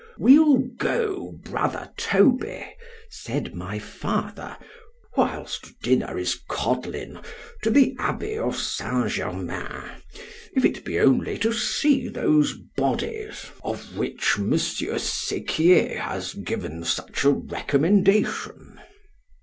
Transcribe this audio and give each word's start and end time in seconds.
We'll 0.17 0.57
go, 0.79 1.33
brother 1.45 1.91
Toby, 1.95 2.65
said 3.11 3.53
my 3.53 3.77
father, 3.77 4.57
whilst 5.15 5.79
dinner 5.83 6.17
is 6.17 6.39
coddling—to 6.47 7.69
the 7.69 7.95
abbey 7.99 8.35
of 8.35 8.55
Saint 8.57 9.09
Germain, 9.11 9.83
if 10.55 10.65
it 10.65 10.83
be 10.83 10.99
only 10.99 11.37
to 11.37 11.53
see 11.53 12.07
these 12.07 12.53
bodies, 12.77 13.45
of 13.63 13.95
which 13.95 14.39
Monsieur 14.39 14.97
Sequier 14.97 15.99
has 15.99 16.33
given 16.33 16.83
such 16.83 17.23
a 17.23 17.29
recommendation. 17.29 18.79